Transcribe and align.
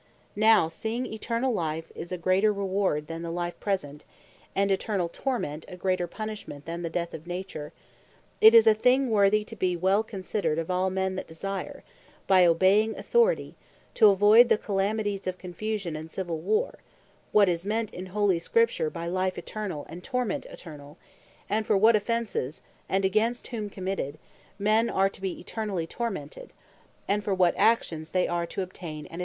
Now 0.35 0.67
seeing 0.67 1.05
Eternall 1.05 1.53
Life 1.53 1.91
is 1.93 2.11
a 2.11 2.17
greater 2.17 2.51
reward, 2.51 3.05
than 3.05 3.21
the 3.21 3.29
Life 3.29 3.59
Present; 3.59 4.03
and 4.55 4.71
Eternall 4.71 5.09
Torment 5.09 5.63
a 5.67 5.77
greater 5.77 6.07
punishment 6.07 6.65
than 6.65 6.81
the 6.81 6.89
Death 6.89 7.13
of 7.13 7.27
Nature; 7.27 7.71
It 8.41 8.55
is 8.55 8.65
a 8.65 8.73
thing 8.73 9.11
worthy 9.11 9.43
to 9.43 9.55
be 9.55 9.75
well 9.75 10.01
considered, 10.01 10.57
of 10.57 10.71
all 10.71 10.89
men 10.89 11.17
that 11.17 11.27
desire 11.27 11.83
(by 12.25 12.47
obeying 12.47 12.95
Authority) 12.97 13.53
to 13.93 14.07
avoid 14.09 14.49
the 14.49 14.57
calamities 14.57 15.27
of 15.27 15.37
Confusion, 15.37 15.95
and 15.95 16.09
Civill 16.11 16.39
war, 16.39 16.79
what 17.31 17.47
is 17.47 17.63
meant 17.63 17.93
in 17.93 18.07
Holy 18.07 18.39
Scripture, 18.39 18.89
by 18.89 19.05
Life 19.05 19.37
Eternall, 19.37 19.85
and 19.87 20.03
Torment 20.03 20.47
Eternall; 20.51 20.97
and 21.47 21.67
for 21.67 21.77
what 21.77 21.95
offences, 21.95 22.63
against 22.89 23.49
whom 23.49 23.69
committed, 23.69 24.17
men 24.57 24.89
are 24.89 25.09
to 25.09 25.21
be 25.21 25.39
Eternally 25.39 25.85
Tormented; 25.85 26.53
and 27.07 27.23
for 27.23 27.35
what 27.35 27.53
actions, 27.55 28.13
they 28.13 28.27
are 28.27 28.47
to 28.47 28.63
obtain 28.63 29.05
Eternall 29.05 29.19
Life. 29.19 29.19